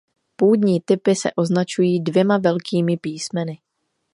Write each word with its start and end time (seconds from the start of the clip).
Půdní 0.35 0.81
typy 0.81 1.15
se 1.15 1.29
označují 1.35 2.03
dvěma 2.03 2.37
velkými 2.37 2.97
písmeny. 2.97 3.59